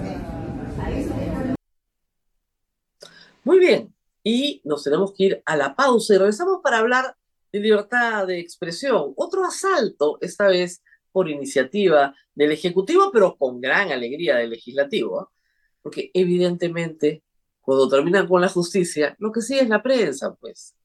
Muy 3.45 3.59
bien, 3.59 3.93
y 4.23 4.61
nos 4.63 4.83
tenemos 4.83 5.13
que 5.13 5.23
ir 5.23 5.43
a 5.45 5.55
la 5.55 5.75
pausa 5.75 6.13
y 6.13 6.17
regresamos 6.17 6.59
para 6.63 6.79
hablar 6.79 7.15
de 7.51 7.59
libertad 7.59 8.27
de 8.27 8.39
expresión. 8.39 9.13
Otro 9.15 9.45
asalto, 9.45 10.17
esta 10.21 10.47
vez 10.47 10.81
por 11.11 11.29
iniciativa 11.29 12.15
del 12.35 12.51
Ejecutivo, 12.51 13.11
pero 13.11 13.35
con 13.35 13.59
gran 13.59 13.91
alegría 13.91 14.37
del 14.37 14.51
Legislativo, 14.51 15.21
¿ah? 15.21 15.31
porque 15.81 16.11
evidentemente 16.13 17.23
cuando 17.61 17.87
terminan 17.87 18.27
con 18.27 18.41
la 18.41 18.49
justicia, 18.49 19.15
lo 19.19 19.31
que 19.31 19.41
sigue 19.41 19.61
es 19.61 19.69
la 19.69 19.83
prensa, 19.83 20.33
pues. 20.35 20.75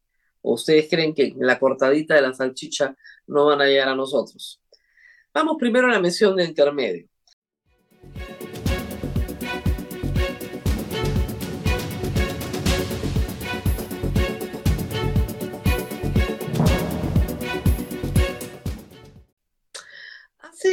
¿O 0.43 0.53
ustedes 0.53 0.89
creen 0.91 1.15
que 1.15 1.35
la 1.39 1.59
cortadita 1.59 2.15
de 2.15 2.21
la 2.21 2.35
salchicha 2.35 2.95
no 3.27 3.47
van 3.47 3.63
a 3.63 3.65
llegar 3.65 3.89
a 3.89 3.95
nosotros? 3.95 4.61
Vamos 5.33 5.57
primero 5.59 5.89
a 5.89 5.93
la 5.93 6.01
mención 6.01 6.37
de 6.37 6.45
intermedio. 6.45 7.09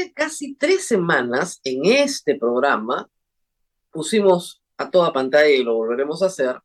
Casi 0.09 0.55
tres 0.55 0.87
semanas 0.87 1.59
en 1.63 1.85
este 1.85 2.35
programa 2.35 3.09
pusimos 3.91 4.63
a 4.77 4.89
toda 4.89 5.13
pantalla 5.13 5.49
y 5.49 5.63
lo 5.63 5.75
volveremos 5.75 6.23
a 6.23 6.27
hacer 6.27 6.59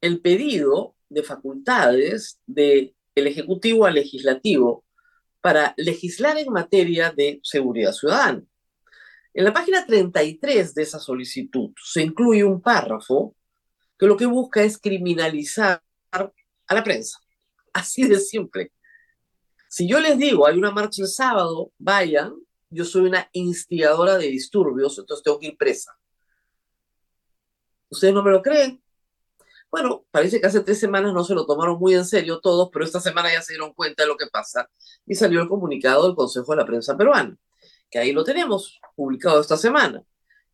el 0.00 0.20
pedido 0.20 0.94
de 1.08 1.22
facultades 1.22 2.38
del 2.46 2.94
Ejecutivo 3.14 3.86
al 3.86 3.94
Legislativo 3.94 4.84
para 5.40 5.74
legislar 5.76 6.38
en 6.38 6.52
materia 6.52 7.10
de 7.10 7.40
seguridad 7.42 7.92
ciudadana. 7.92 8.42
En 9.32 9.44
la 9.44 9.52
página 9.52 9.86
33 9.86 10.74
de 10.74 10.82
esa 10.82 10.98
solicitud 10.98 11.70
se 11.82 12.02
incluye 12.02 12.44
un 12.44 12.60
párrafo 12.60 13.34
que 13.98 14.06
lo 14.06 14.16
que 14.16 14.26
busca 14.26 14.62
es 14.62 14.78
criminalizar 14.78 15.82
a 16.10 16.74
la 16.74 16.84
prensa. 16.84 17.18
Así 17.72 18.06
de 18.06 18.18
simple. 18.18 18.72
Si 19.68 19.88
yo 19.88 20.00
les 20.00 20.18
digo, 20.18 20.46
hay 20.46 20.58
una 20.58 20.72
marcha 20.72 21.02
el 21.02 21.08
sábado, 21.08 21.72
vayan, 21.78 22.34
yo 22.70 22.84
soy 22.84 23.02
una 23.02 23.28
instigadora 23.32 24.16
de 24.16 24.28
disturbios, 24.28 24.98
entonces 24.98 25.24
tengo 25.24 25.38
que 25.38 25.48
ir 25.48 25.56
presa. 25.56 25.98
¿Ustedes 27.88 28.14
no 28.14 28.22
me 28.22 28.30
lo 28.30 28.40
creen? 28.40 28.80
Bueno, 29.70 30.04
parece 30.10 30.40
que 30.40 30.46
hace 30.46 30.60
tres 30.60 30.78
semanas 30.78 31.12
no 31.12 31.24
se 31.24 31.34
lo 31.34 31.46
tomaron 31.46 31.78
muy 31.78 31.94
en 31.94 32.04
serio 32.04 32.40
todos, 32.40 32.70
pero 32.72 32.84
esta 32.84 33.00
semana 33.00 33.32
ya 33.32 33.42
se 33.42 33.52
dieron 33.52 33.72
cuenta 33.72 34.02
de 34.02 34.08
lo 34.08 34.16
que 34.16 34.26
pasa 34.26 34.68
y 35.06 35.14
salió 35.14 35.40
el 35.42 35.48
comunicado 35.48 36.06
del 36.06 36.16
Consejo 36.16 36.52
de 36.52 36.58
la 36.58 36.66
Prensa 36.66 36.96
Peruana, 36.96 37.36
que 37.90 37.98
ahí 37.98 38.12
lo 38.12 38.24
tenemos, 38.24 38.80
publicado 38.96 39.40
esta 39.40 39.56
semana, 39.56 40.02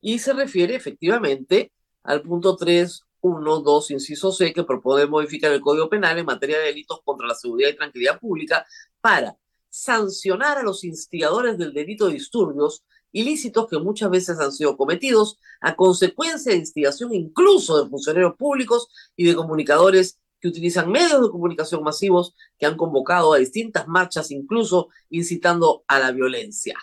y 0.00 0.18
se 0.18 0.32
refiere 0.32 0.74
efectivamente 0.74 1.72
al 2.02 2.22
punto 2.22 2.56
3.1.2, 2.56 3.90
inciso 3.90 4.32
C, 4.32 4.52
que 4.52 4.64
propone 4.64 5.06
modificar 5.06 5.52
el 5.52 5.60
Código 5.60 5.88
Penal 5.88 6.18
en 6.18 6.26
materia 6.26 6.58
de 6.58 6.66
delitos 6.66 7.00
contra 7.04 7.26
la 7.26 7.34
seguridad 7.34 7.70
y 7.70 7.76
tranquilidad 7.76 8.20
pública 8.20 8.66
para 9.00 9.36
sancionar 9.76 10.56
a 10.56 10.62
los 10.62 10.84
instigadores 10.84 11.58
del 11.58 11.74
delito 11.74 12.06
de 12.06 12.14
disturbios 12.14 12.82
ilícitos 13.12 13.68
que 13.68 13.78
muchas 13.78 14.08
veces 14.08 14.38
han 14.40 14.50
sido 14.50 14.74
cometidos 14.74 15.38
a 15.60 15.76
consecuencia 15.76 16.52
de 16.52 16.58
instigación 16.58 17.12
incluso 17.12 17.84
de 17.84 17.90
funcionarios 17.90 18.36
públicos 18.36 18.88
y 19.16 19.26
de 19.26 19.34
comunicadores 19.34 20.18
que 20.40 20.48
utilizan 20.48 20.90
medios 20.90 21.20
de 21.20 21.28
comunicación 21.28 21.82
masivos 21.82 22.34
que 22.58 22.64
han 22.64 22.78
convocado 22.78 23.34
a 23.34 23.38
distintas 23.38 23.86
marchas, 23.86 24.30
incluso 24.30 24.88
incitando 25.10 25.84
a 25.88 25.98
la 25.98 26.10
violencia. 26.10 26.78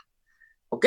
¿Ok? 0.69 0.85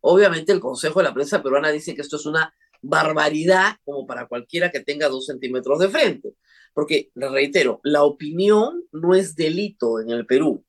Obviamente 0.00 0.52
el 0.52 0.60
Consejo 0.60 1.00
de 1.00 1.04
la 1.04 1.14
Prensa 1.14 1.42
Peruana 1.42 1.70
dice 1.70 1.94
que 1.94 2.02
esto 2.02 2.16
es 2.16 2.26
una 2.26 2.54
barbaridad 2.82 3.76
como 3.86 4.06
para 4.06 4.28
cualquiera 4.28 4.70
que 4.70 4.80
tenga 4.80 5.08
dos 5.08 5.24
centímetros 5.24 5.78
de 5.78 5.88
frente. 5.88 6.34
Porque, 6.74 7.10
les 7.14 7.32
reitero, 7.32 7.80
la 7.84 8.04
opinión 8.04 8.84
no 8.92 9.14
es 9.14 9.34
delito 9.34 9.98
en 9.98 10.10
el 10.10 10.26
Perú. 10.26 10.62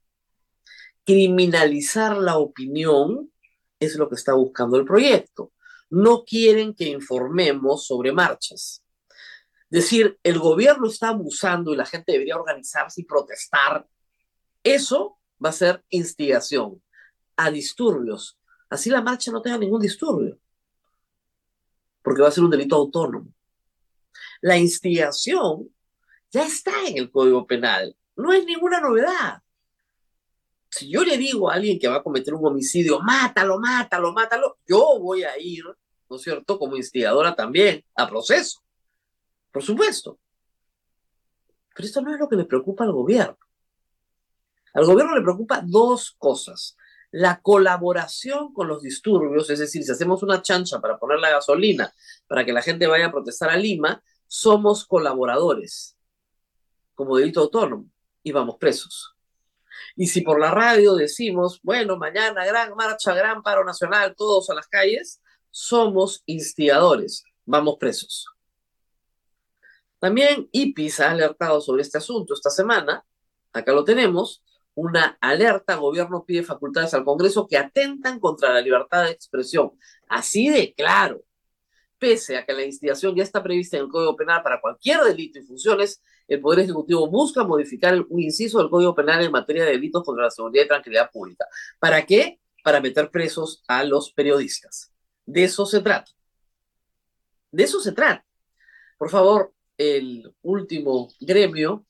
Criminalizar 1.09 2.17
la 2.17 2.37
opinión 2.37 3.31
es 3.79 3.95
lo 3.95 4.07
que 4.07 4.13
está 4.13 4.35
buscando 4.35 4.77
el 4.77 4.85
proyecto. 4.85 5.53
No 5.89 6.23
quieren 6.23 6.75
que 6.75 6.87
informemos 6.87 7.87
sobre 7.87 8.11
marchas. 8.11 8.83
Decir, 9.71 10.19
el 10.21 10.37
gobierno 10.37 10.87
está 10.87 11.07
abusando 11.09 11.73
y 11.73 11.77
la 11.77 11.87
gente 11.87 12.11
debería 12.11 12.37
organizarse 12.37 13.01
y 13.01 13.05
protestar. 13.05 13.87
Eso 14.61 15.17
va 15.43 15.49
a 15.49 15.53
ser 15.53 15.83
instigación 15.89 16.79
a 17.37 17.49
disturbios. 17.49 18.39
Así 18.69 18.91
la 18.91 19.01
marcha 19.01 19.31
no 19.31 19.41
tenga 19.41 19.57
ningún 19.57 19.81
disturbio. 19.81 20.37
Porque 22.03 22.21
va 22.21 22.27
a 22.27 22.31
ser 22.31 22.43
un 22.43 22.51
delito 22.51 22.75
autónomo. 22.75 23.33
La 24.41 24.59
instigación 24.59 25.73
ya 26.29 26.45
está 26.45 26.71
en 26.85 26.99
el 26.99 27.09
Código 27.09 27.47
Penal. 27.47 27.97
No 28.15 28.31
es 28.31 28.45
ninguna 28.45 28.79
novedad 28.79 29.41
si 30.69 30.89
yo 30.89 31.03
le 31.03 31.17
digo 31.17 31.49
a 31.49 31.55
alguien 31.55 31.79
que 31.79 31.87
va 31.87 31.97
a 31.97 32.03
cometer 32.03 32.33
un 32.33 32.45
homicidio, 32.45 32.99
mátalo, 32.99 33.59
mátalo, 33.59 34.13
mátalo, 34.13 34.57
yo 34.67 34.99
voy 34.99 35.23
a 35.23 35.37
ir, 35.39 35.63
¿no 36.09 36.15
es 36.15 36.21
cierto?, 36.21 36.59
como 36.59 36.77
instigadora 36.77 37.35
también 37.35 37.83
a 37.95 38.07
proceso. 38.07 38.61
Por 39.51 39.63
supuesto. 39.63 40.19
Pero 41.75 41.87
esto 41.87 42.01
no 42.01 42.13
es 42.13 42.19
lo 42.19 42.29
que 42.29 42.35
le 42.35 42.45
preocupa 42.45 42.83
al 42.83 42.91
gobierno. 42.91 43.37
Al 44.73 44.85
gobierno 44.85 45.15
le 45.15 45.23
preocupa 45.23 45.63
dos 45.65 46.15
cosas. 46.17 46.75
la 47.11 47.41
colaboración 47.41 48.53
con 48.53 48.67
los 48.67 48.83
disturbios, 48.83 49.49
es 49.49 49.59
decir, 49.59 49.83
si 49.83 49.91
hacemos 49.91 50.21
una 50.21 50.41
chancha 50.41 50.79
para 50.79 50.99
poner 50.99 51.19
la 51.19 51.31
gasolina 51.31 51.91
para 52.27 52.45
que 52.45 52.53
la 52.53 52.61
gente 52.61 52.85
vaya 52.87 53.07
a 53.07 53.11
protestar 53.11 53.49
a 53.49 53.57
Lima, 53.57 54.03
somos 54.27 54.85
colaboradores 54.85 55.97
como 56.93 57.17
delito 57.17 57.41
autónomo 57.41 57.89
y 58.21 58.31
vamos 58.31 58.57
presos. 58.57 59.15
Y 59.95 60.07
si 60.07 60.21
por 60.21 60.39
la 60.39 60.51
radio 60.51 60.95
decimos, 60.95 61.59
bueno, 61.63 61.97
mañana 61.97 62.45
gran 62.45 62.75
marcha, 62.75 63.13
gran 63.13 63.43
paro 63.43 63.63
nacional, 63.63 64.15
todos 64.15 64.49
a 64.49 64.55
las 64.55 64.67
calles, 64.67 65.21
somos 65.51 66.23
instigadores, 66.25 67.23
vamos 67.45 67.77
presos. 67.79 68.27
También 69.99 70.47
IPIS 70.51 71.01
ha 71.01 71.11
alertado 71.11 71.59
sobre 71.59 71.81
este 71.81 71.97
asunto 71.97 72.33
esta 72.33 72.49
semana, 72.49 73.05
acá 73.51 73.73
lo 73.73 73.83
tenemos, 73.83 74.43
una 74.75 75.17
alerta, 75.19 75.75
gobierno 75.75 76.23
pide 76.25 76.43
facultades 76.43 76.93
al 76.93 77.03
Congreso 77.03 77.47
que 77.47 77.57
atentan 77.57 78.19
contra 78.19 78.53
la 78.53 78.61
libertad 78.61 79.03
de 79.03 79.11
expresión. 79.11 79.71
Así 80.07 80.49
de 80.49 80.73
claro. 80.73 81.21
Pese 81.97 82.37
a 82.37 82.45
que 82.45 82.53
la 82.53 82.63
instigación 82.63 83.13
ya 83.13 83.23
está 83.23 83.43
prevista 83.43 83.75
en 83.75 83.83
el 83.83 83.89
Código 83.89 84.15
Penal 84.15 84.41
para 84.41 84.61
cualquier 84.61 85.01
delito 85.01 85.37
y 85.37 85.43
funciones, 85.43 86.01
el 86.29 86.39
Poder 86.39 86.59
Ejecutivo 86.59 87.09
busca 87.09 87.43
modificar 87.43 87.99
un 88.07 88.21
inciso 88.21 88.59
del 88.59 88.69
Código 88.69 88.93
Penal 88.93 89.23
en 89.23 89.31
materia 89.31 89.65
de 89.65 89.71
delitos 89.71 90.03
contra 90.03 90.25
la 90.25 90.29
seguridad 90.31 90.65
y 90.65 90.67
tranquilidad 90.67 91.09
pública. 91.11 91.45
¿Para 91.79 92.05
qué? 92.05 92.39
Para 92.63 92.79
meter 92.79 93.09
presos 93.09 93.63
a 93.67 93.83
los 93.83 94.11
periodistas. 94.13 94.93
De 95.25 95.43
eso 95.43 95.65
se 95.65 95.81
trata. 95.81 96.11
De 97.51 97.63
eso 97.63 97.79
se 97.79 97.93
trata. 97.93 98.23
Por 98.97 99.09
favor, 99.09 99.53
el 99.75 100.31
último 100.43 101.09
gremio, 101.19 101.83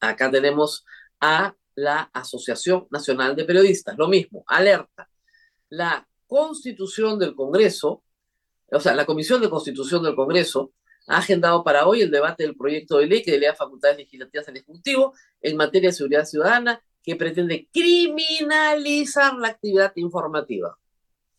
acá 0.00 0.30
tenemos 0.30 0.86
a 1.20 1.54
la 1.74 2.10
Asociación 2.14 2.86
Nacional 2.90 3.36
de 3.36 3.44
Periodistas. 3.44 3.98
Lo 3.98 4.08
mismo, 4.08 4.44
alerta. 4.46 5.10
La 5.68 6.08
constitución 6.26 7.18
del 7.18 7.34
Congreso, 7.34 8.02
o 8.72 8.80
sea, 8.80 8.94
la 8.94 9.04
Comisión 9.04 9.42
de 9.42 9.50
Constitución 9.50 10.02
del 10.02 10.16
Congreso 10.16 10.72
ha 11.06 11.18
agendado 11.18 11.62
para 11.62 11.86
hoy 11.86 12.02
el 12.02 12.10
debate 12.10 12.42
del 12.42 12.56
proyecto 12.56 12.98
de 12.98 13.06
ley 13.06 13.22
que 13.22 13.30
delega 13.30 13.54
facultades 13.54 13.96
legislativas 13.96 14.48
al 14.48 14.56
Ejecutivo 14.56 15.14
en 15.40 15.56
materia 15.56 15.90
de 15.90 15.94
seguridad 15.94 16.24
ciudadana 16.24 16.82
que 17.02 17.14
pretende 17.14 17.68
criminalizar 17.72 19.34
la 19.34 19.48
actividad 19.48 19.92
informativa. 19.94 20.76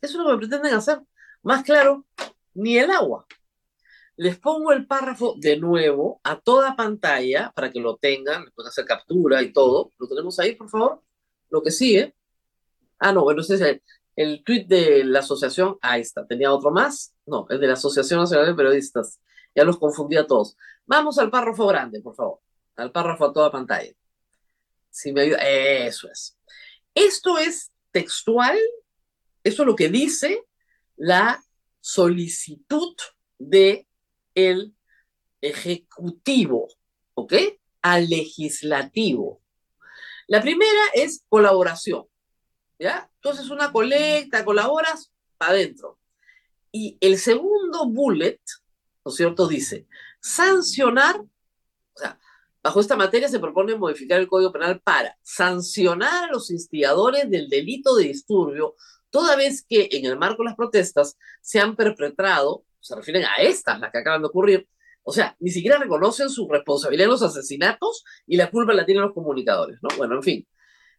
Eso 0.02 0.20
es 0.20 0.26
lo 0.26 0.32
que 0.32 0.48
pretenden 0.48 0.74
hacer. 0.74 1.02
Más 1.44 1.64
claro, 1.64 2.06
ni 2.54 2.78
el 2.78 2.90
agua. 2.92 3.26
Les 4.16 4.40
pongo 4.40 4.72
el 4.72 4.88
párrafo 4.88 5.36
de 5.38 5.58
nuevo 5.58 6.22
a 6.24 6.40
toda 6.40 6.76
pantalla 6.76 7.52
para 7.54 7.70
que 7.70 7.80
lo 7.80 7.98
tengan, 7.98 8.46
les 8.46 8.54
pueden 8.54 8.70
hacer 8.70 8.86
captura 8.86 9.44
y 9.44 9.52
todo. 9.52 9.92
¿Lo 10.00 10.08
tenemos 10.08 10.40
ahí, 10.40 10.56
por 10.56 10.70
favor? 10.70 11.04
Lo 11.50 11.62
que 11.62 11.72
sigue. 11.72 12.16
Ah, 12.98 13.12
no, 13.12 13.24
bueno, 13.24 13.42
ese 13.42 13.56
es 13.56 13.62
el, 13.62 13.84
el 14.16 14.44
tweet 14.44 14.66
de 14.66 15.04
la 15.04 15.20
asociación. 15.20 15.78
Ahí 15.82 16.02
está. 16.02 16.26
¿Tenía 16.26 16.52
otro 16.52 16.72
más? 16.72 17.14
No, 17.26 17.46
el 17.50 17.60
de 17.60 17.68
la 17.68 17.74
Asociación 17.74 18.22
Nacional 18.22 18.48
de 18.48 18.56
Periodistas. 18.56 19.20
Ya 19.58 19.64
los 19.64 19.80
confundí 19.80 20.16
a 20.18 20.28
todos. 20.28 20.56
Vamos 20.86 21.18
al 21.18 21.32
párrafo 21.32 21.66
grande, 21.66 22.00
por 22.00 22.16
favor. 22.16 22.42
Al 22.76 22.92
párrafo 22.92 23.26
a 23.26 23.34
toda 23.34 23.52
pantalla. 23.52 23.92
Si 24.92 25.12
me 25.12 25.22
ayuda. 25.22 25.40
Eso 25.40 26.08
es. 26.12 26.38
Esto 26.94 27.40
es 27.40 27.72
textual. 27.92 28.56
Eso 29.44 29.64
es 29.64 29.66
lo 29.66 29.76
que 29.76 29.90
dice 29.90 30.46
la 30.96 31.44
solicitud 31.82 32.96
de 33.40 33.88
el 34.36 34.76
ejecutivo, 35.42 36.68
¿ok? 37.16 37.34
Al 37.82 38.08
legislativo. 38.08 39.42
La 40.28 40.40
primera 40.40 40.82
es 40.94 41.24
colaboración, 41.30 42.06
¿ya? 42.78 43.10
Entonces 43.16 43.50
una 43.50 43.72
colecta, 43.72 44.46
colaboras, 44.46 45.12
para 45.40 45.54
adentro. 45.54 45.98
Y 46.72 46.98
el 47.02 47.18
segundo 47.18 47.88
bullet, 47.88 48.40
¿no 49.08 49.12
es 49.12 49.16
cierto? 49.16 49.48
Dice, 49.48 49.88
sancionar, 50.20 51.18
o 51.18 51.28
sea, 51.96 52.20
bajo 52.62 52.82
esta 52.82 52.98
materia 52.98 53.30
se 53.30 53.40
propone 53.40 53.74
modificar 53.78 54.20
el 54.20 54.28
Código 54.28 54.52
Penal 54.52 54.82
para 54.82 55.18
sancionar 55.24 56.26
a 56.26 56.32
los 56.32 56.52
instigadores 56.52 57.30
del 57.30 57.48
delito 57.48 57.96
de 57.96 58.10
disturbio, 58.10 58.76
toda 59.10 59.38
vez 59.38 59.66
que 59.66 59.88
en 59.94 60.06
el 60.06 60.18
marco 60.18 60.44
de 60.44 60.50
las 60.50 60.58
protestas 60.58 61.18
se 61.42 61.62
han 61.62 61.78
perpetrado 61.78 62.66
se 62.82 62.96
refieren 62.96 63.24
a 63.24 63.42
estas, 63.42 63.80
las 63.80 63.92
que 63.92 64.00
acaban 64.00 64.22
de 64.22 64.28
ocurrir. 64.28 64.68
O 65.04 65.14
sea, 65.14 65.38
ni 65.40 65.52
siquiera 65.52 65.78
reconocen 65.78 66.30
su 66.30 66.50
responsabilidad 66.50 67.06
en 67.06 67.12
los 67.12 67.22
asesinatos 67.22 68.04
y 68.26 68.36
la 68.36 68.52
culpa 68.52 68.74
la 68.74 68.86
tienen 68.86 69.04
los 69.04 69.14
comunicadores, 69.14 69.80
¿no? 69.82 69.90
Bueno, 69.96 70.16
en 70.16 70.24
fin. 70.24 70.48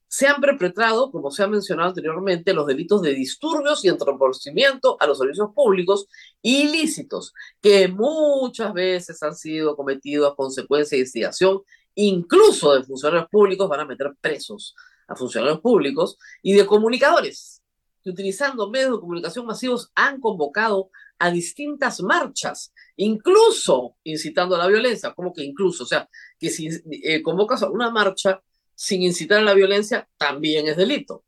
Se 0.09 0.27
han 0.27 0.40
perpetrado, 0.40 1.11
como 1.11 1.31
se 1.31 1.42
ha 1.42 1.47
mencionado 1.47 1.90
anteriormente, 1.90 2.55
los 2.55 2.66
delitos 2.66 3.03
de 3.03 3.14
disturbios 3.14 3.85
y 3.85 3.88
entorpecimiento 3.88 4.97
a 4.99 5.07
los 5.07 5.18
servicios 5.18 5.51
públicos 5.55 6.07
ilícitos, 6.40 7.35
que 7.61 7.88
muchas 7.88 8.73
veces 8.73 9.23
han 9.23 9.35
sido 9.35 9.77
cometidos 9.77 10.33
a 10.33 10.35
consecuencia 10.35 10.97
de 10.97 11.03
instigación, 11.03 11.61
incluso 11.94 12.75
de 12.75 12.85
funcionarios 12.85 13.29
públicos, 13.29 13.68
van 13.68 13.81
a 13.81 13.85
meter 13.85 14.14
presos 14.21 14.75
a 15.07 15.14
funcionarios 15.14 15.61
públicos 15.61 16.18
y 16.42 16.55
de 16.55 16.66
comunicadores, 16.66 17.62
que 18.03 18.11
utilizando 18.11 18.71
medios 18.71 18.92
de 18.92 19.01
comunicación 19.01 19.47
masivos 19.47 19.90
han 19.94 20.21
convocado 20.21 20.90
a 21.18 21.31
distintas 21.31 22.01
marchas, 22.01 22.73
incluso 22.97 23.97
incitando 24.05 24.55
a 24.55 24.59
la 24.59 24.68
violencia, 24.68 25.12
como 25.12 25.33
que 25.33 25.42
incluso, 25.42 25.85
o 25.85 25.87
sea, 25.87 26.09
que 26.38 26.49
si 26.49 26.68
eh, 27.03 27.23
convocas 27.23 27.62
a 27.62 27.71
una 27.71 27.90
marcha 27.90 28.40
sin 28.79 29.03
incitar 29.03 29.41
a 29.41 29.43
la 29.43 29.55
violencia, 29.55 30.09
también 30.17 30.69
es 30.69 30.77
delito. 30.77 31.25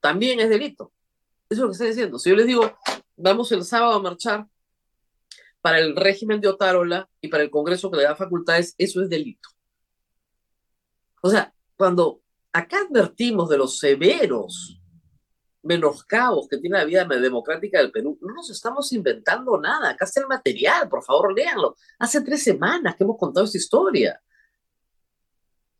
También 0.00 0.38
es 0.38 0.48
delito. 0.48 0.92
Eso 1.50 1.54
es 1.54 1.58
lo 1.58 1.66
que 1.66 1.72
estoy 1.72 1.88
diciendo. 1.88 2.20
Si 2.20 2.30
yo 2.30 2.36
les 2.36 2.46
digo, 2.46 2.78
vamos 3.16 3.50
el 3.50 3.64
sábado 3.64 3.94
a 3.94 4.00
marchar 4.00 4.46
para 5.60 5.80
el 5.80 5.96
régimen 5.96 6.40
de 6.40 6.46
Otárola 6.46 7.08
y 7.20 7.26
para 7.26 7.42
el 7.42 7.50
Congreso 7.50 7.90
que 7.90 7.96
le 7.96 8.04
da 8.04 8.14
facultades, 8.14 8.76
eso 8.78 9.02
es 9.02 9.08
delito. 9.08 9.48
O 11.22 11.28
sea, 11.28 11.52
cuando 11.76 12.22
acá 12.52 12.82
advertimos 12.88 13.48
de 13.48 13.58
los 13.58 13.80
severos 13.80 14.80
menoscabos 15.64 16.46
que 16.46 16.58
tiene 16.58 16.78
la 16.78 16.84
vida 16.84 17.04
democrática 17.04 17.78
del 17.78 17.90
Perú. 17.90 18.16
No 18.20 18.32
nos 18.34 18.48
estamos 18.48 18.92
inventando 18.92 19.60
nada. 19.60 19.90
Acá 19.90 20.04
está 20.04 20.20
el 20.20 20.28
material, 20.28 20.88
por 20.88 21.02
favor, 21.02 21.34
léanlo. 21.34 21.76
Hace 21.98 22.20
tres 22.20 22.44
semanas 22.44 22.94
que 22.94 23.02
hemos 23.02 23.16
contado 23.18 23.46
esta 23.46 23.58
historia. 23.58 24.20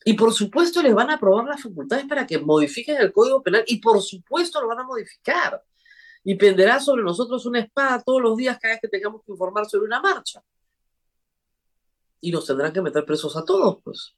Y 0.04 0.14
por 0.14 0.32
supuesto 0.32 0.82
les 0.82 0.94
van 0.94 1.10
a 1.10 1.14
aprobar 1.14 1.46
las 1.46 1.62
facultades 1.62 2.06
para 2.06 2.26
que 2.26 2.38
modifiquen 2.38 2.96
el 3.00 3.12
Código 3.12 3.42
Penal 3.42 3.64
y 3.66 3.80
por 3.80 4.00
supuesto 4.02 4.60
lo 4.60 4.68
van 4.68 4.80
a 4.80 4.84
modificar. 4.84 5.62
Y 6.24 6.34
penderá 6.34 6.80
sobre 6.80 7.02
nosotros 7.02 7.44
una 7.46 7.60
espada 7.60 8.02
todos 8.02 8.20
los 8.20 8.36
días 8.36 8.58
cada 8.60 8.74
vez 8.74 8.80
que 8.80 8.88
tengamos 8.88 9.22
que 9.24 9.32
informar 9.32 9.66
sobre 9.66 9.86
una 9.86 10.00
marcha. 10.00 10.42
Y 12.20 12.30
nos 12.30 12.46
tendrán 12.46 12.72
que 12.72 12.82
meter 12.82 13.04
presos 13.04 13.36
a 13.36 13.44
todos, 13.44 13.78
pues. 13.82 14.14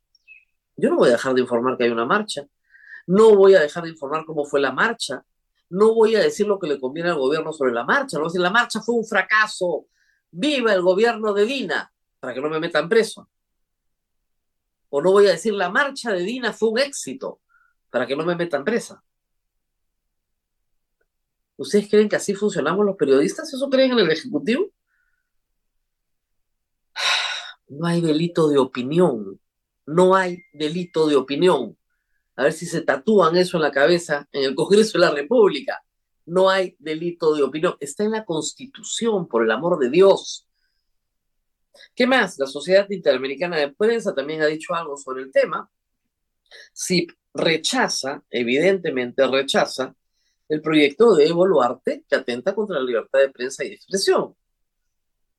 Yo 0.77 0.91
no 0.91 0.97
voy 0.97 1.09
a 1.09 1.13
dejar 1.13 1.35
de 1.35 1.41
informar 1.41 1.77
que 1.77 1.85
hay 1.85 1.91
una 1.91 2.05
marcha. 2.05 2.47
No 3.07 3.35
voy 3.35 3.55
a 3.55 3.61
dejar 3.61 3.85
de 3.85 3.91
informar 3.91 4.25
cómo 4.25 4.45
fue 4.45 4.61
la 4.61 4.73
marcha 4.73 5.25
no 5.75 5.95
voy 5.95 6.15
a 6.15 6.21
decir 6.21 6.47
lo 6.47 6.59
que 6.59 6.69
le 6.69 6.81
conviene 6.81 7.11
al 7.11 7.19
gobierno 7.19 7.53
sobre 7.53 7.73
la 7.73 7.85
marcha, 7.85 8.17
no 8.17 8.23
voy 8.23 8.29
a 8.29 8.31
decir 8.31 8.41
la 8.41 8.51
marcha 8.51 8.81
fue 8.81 8.95
un 8.95 9.05
fracaso, 9.05 9.87
viva 10.31 10.73
el 10.73 10.83
gobierno 10.83 11.33
de 11.33 11.45
Dina, 11.45 11.93
para 12.21 12.35
que 12.35 12.41
no 12.41 12.49
me 12.49 12.61
metan 12.61 12.89
preso. 12.89 13.29
O 14.97 15.03
no 15.03 15.11
voy 15.11 15.27
a 15.27 15.33
decir 15.33 15.53
la 15.55 15.71
marcha 15.71 16.13
de 16.13 16.23
Dina 16.23 16.53
fue 16.53 16.69
un 16.69 16.79
éxito, 16.79 17.41
para 17.91 18.07
que 18.07 18.15
no 18.15 18.25
me 18.25 18.37
metan 18.37 18.65
presa. 18.65 19.03
¿Ustedes 21.57 21.89
creen 21.91 22.09
que 22.09 22.15
así 22.15 22.33
funcionamos 22.33 22.87
los 22.87 22.95
periodistas? 22.97 23.53
¿Eso 23.53 23.69
creen 23.69 23.91
en 23.91 23.99
el 23.99 24.11
Ejecutivo? 24.11 24.71
No 27.67 27.87
hay 27.87 28.01
delito 28.01 28.49
de 28.49 28.59
opinión. 28.59 29.41
No 29.85 30.15
hay 30.15 30.45
delito 30.53 31.09
de 31.09 31.17
opinión 31.17 31.77
a 32.37 32.45
ver 32.45 32.53
si 32.53 32.67
se 32.67 32.83
tatúan 32.83 33.37
eso 33.37 33.57
en 33.57 33.63
la 33.63 33.73
cabeza 33.73 34.29
en 34.33 34.45
el 34.45 34.55
Congreso 34.55 34.99
de 34.99 35.07
la 35.07 35.11
República. 35.11 35.83
No 36.27 36.51
hay 36.51 36.77
delito 36.79 37.35
de 37.35 37.43
opinión. 37.43 37.75
Está 37.81 38.05
en 38.05 38.13
la 38.13 38.25
Constitución, 38.25 39.27
por 39.27 39.43
el 39.43 39.51
amor 39.51 39.79
de 39.79 39.91
Dios. 39.91 40.49
¿Qué 41.95 42.07
más? 42.07 42.39
La 42.39 42.47
Sociedad 42.47 42.89
Interamericana 42.91 43.57
de 43.57 43.73
Prensa 43.73 44.15
también 44.15 44.43
ha 44.43 44.47
dicho 44.47 44.75
algo 44.75 44.97
sobre 44.97 45.23
el 45.23 45.33
tema. 45.33 45.71
Si 46.73 47.07
rechaza, 47.33 48.23
evidentemente 48.31 49.27
rechaza, 49.27 49.95
el 50.49 50.61
proyecto 50.61 51.15
de 51.15 51.27
Evo 51.27 51.47
Luarte 51.47 52.05
que 52.09 52.17
atenta 52.17 52.55
contra 52.55 52.79
la 52.79 52.85
libertad 52.85 53.19
de 53.19 53.31
prensa 53.31 53.65
y 53.65 53.71
de 53.71 53.75
expresión. 53.75 54.35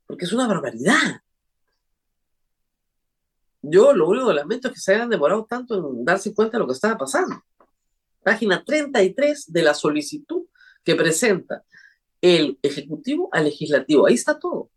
Porque 0.08 0.26
es 0.26 0.34
una 0.34 0.48
barbaridad. 0.48 1.22
Yo 3.62 3.94
lo 3.94 4.08
único 4.08 4.28
que 4.28 4.34
lamento 4.34 4.68
es 4.68 4.74
que 4.76 4.80
se 4.80 4.94
hayan 4.94 5.10
demorado 5.10 5.46
tanto 5.46 5.76
en 5.76 6.06
darse 6.06 6.34
cuenta 6.34 6.58
de 6.58 6.60
lo 6.60 6.68
que 6.68 6.74
estaba 6.74 6.98
pasando. 6.98 7.44
Página 8.24 8.64
33 8.64 9.52
de 9.52 9.62
la 9.64 9.74
solicitud 9.74 10.46
que 10.84 10.96
presenta 10.96 11.64
el 12.22 12.60
Ejecutivo 12.62 13.30
al 13.32 13.46
Legislativo. 13.46 14.06
Ahí 14.06 14.16
está 14.16 14.38
todo. 14.38 14.70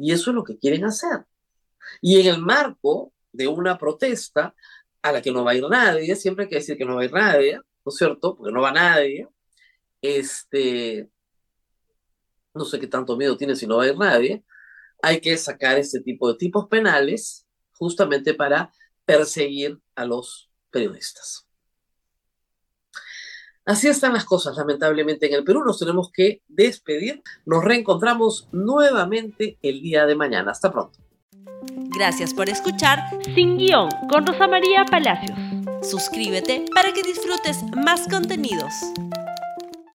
Y 0.00 0.12
eso 0.12 0.30
es 0.30 0.34
lo 0.34 0.44
que 0.44 0.58
quieren 0.58 0.84
hacer. 0.84 1.24
Y 2.00 2.20
en 2.20 2.34
el 2.34 2.40
marco 2.40 3.12
de 3.32 3.46
una 3.48 3.78
protesta, 3.78 4.54
a 5.02 5.12
la 5.12 5.22
que 5.22 5.32
no 5.32 5.44
va 5.44 5.52
a 5.52 5.54
ir 5.54 5.68
nadie, 5.68 6.14
siempre 6.16 6.44
hay 6.44 6.50
que 6.50 6.56
decir 6.56 6.76
que 6.76 6.84
no 6.84 6.96
va 6.96 7.02
a 7.02 7.04
ir 7.04 7.12
nadie, 7.12 7.56
¿no 7.56 7.90
es 7.90 7.96
cierto? 7.96 8.36
Porque 8.36 8.52
no 8.52 8.60
va 8.60 8.72
nadie. 8.72 9.28
Este, 10.02 11.08
no 12.54 12.64
sé 12.64 12.78
qué 12.80 12.86
tanto 12.86 13.16
miedo 13.16 13.36
tiene 13.36 13.56
si 13.56 13.66
no 13.66 13.78
va 13.78 13.84
a 13.84 13.88
ir 13.88 13.96
nadie. 13.96 14.44
Hay 15.02 15.20
que 15.20 15.36
sacar 15.36 15.78
este 15.78 16.00
tipo 16.00 16.30
de 16.30 16.38
tipos 16.38 16.68
penales 16.68 17.46
justamente 17.72 18.34
para 18.34 18.72
perseguir 19.04 19.80
a 19.94 20.04
los 20.04 20.50
periodistas. 20.70 21.46
Así 23.64 23.88
están 23.88 24.14
las 24.14 24.24
cosas, 24.24 24.56
lamentablemente, 24.56 25.26
en 25.26 25.34
el 25.34 25.44
Perú. 25.44 25.62
Nos 25.64 25.78
tenemos 25.78 26.10
que 26.12 26.42
despedir. 26.48 27.22
Nos 27.44 27.62
reencontramos 27.62 28.48
nuevamente 28.52 29.58
el 29.62 29.82
día 29.82 30.06
de 30.06 30.16
mañana. 30.16 30.50
Hasta 30.50 30.72
pronto. 30.72 30.98
Gracias 31.94 32.32
por 32.32 32.48
escuchar 32.48 32.98
Sin 33.34 33.58
Guión 33.58 33.90
con 34.08 34.26
Rosa 34.26 34.48
María 34.48 34.84
Palacios. 34.84 35.38
Suscríbete 35.82 36.64
para 36.74 36.92
que 36.92 37.02
disfrutes 37.02 37.62
más 37.84 38.08
contenidos. 38.08 38.72